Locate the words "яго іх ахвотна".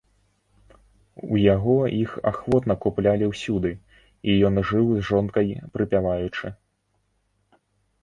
1.55-2.77